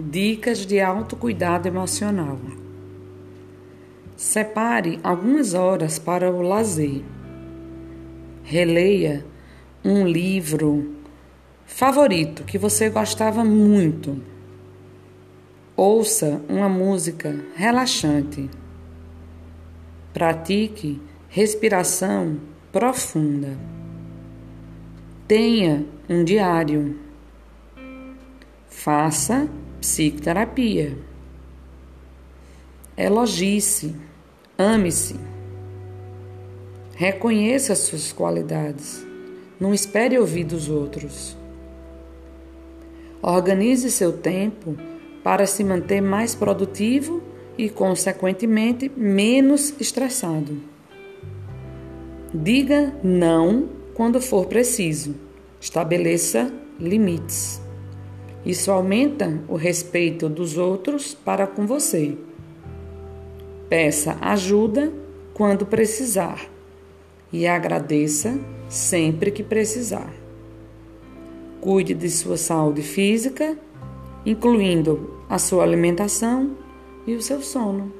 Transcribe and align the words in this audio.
Dicas 0.00 0.64
de 0.64 0.80
autocuidado 0.80 1.68
emocional. 1.68 2.38
Separe 4.16 4.98
algumas 5.02 5.52
horas 5.52 5.98
para 5.98 6.30
o 6.30 6.40
lazer. 6.40 7.02
Releia 8.42 9.26
um 9.84 10.06
livro 10.06 10.96
favorito 11.66 12.44
que 12.44 12.56
você 12.56 12.88
gostava 12.88 13.44
muito. 13.44 14.22
Ouça 15.76 16.40
uma 16.48 16.68
música 16.68 17.38
relaxante. 17.54 18.48
Pratique 20.14 21.00
respiração 21.28 22.38
profunda. 22.72 23.56
Tenha 25.28 25.84
um 26.08 26.24
diário. 26.24 26.98
Faça 28.68 29.48
psicoterapia. 29.80 30.96
Elogie-se, 32.96 33.96
ame-se. 34.58 35.16
Reconheça 36.94 37.72
as 37.72 37.78
suas 37.78 38.12
qualidades. 38.12 39.04
Não 39.58 39.72
espere 39.72 40.18
ouvir 40.18 40.44
dos 40.44 40.68
outros. 40.68 41.36
Organize 43.22 43.90
seu 43.90 44.12
tempo 44.12 44.76
para 45.22 45.46
se 45.46 45.64
manter 45.64 46.00
mais 46.00 46.34
produtivo 46.34 47.22
e, 47.56 47.68
consequentemente, 47.68 48.90
menos 48.94 49.74
estressado. 49.80 50.60
Diga 52.32 52.94
não 53.02 53.68
quando 53.94 54.20
for 54.20 54.46
preciso. 54.46 55.14
Estabeleça 55.60 56.52
limites. 56.78 57.59
Isso 58.44 58.70
aumenta 58.70 59.42
o 59.48 59.54
respeito 59.54 60.28
dos 60.28 60.56
outros 60.56 61.14
para 61.14 61.46
com 61.46 61.66
você. 61.66 62.16
Peça 63.68 64.16
ajuda 64.20 64.92
quando 65.34 65.66
precisar 65.66 66.48
e 67.32 67.46
agradeça 67.46 68.38
sempre 68.68 69.30
que 69.30 69.42
precisar. 69.42 70.12
Cuide 71.60 71.94
de 71.94 72.10
sua 72.10 72.36
saúde 72.36 72.82
física, 72.82 73.56
incluindo 74.24 75.22
a 75.28 75.38
sua 75.38 75.62
alimentação 75.62 76.56
e 77.06 77.14
o 77.14 77.22
seu 77.22 77.42
sono. 77.42 77.99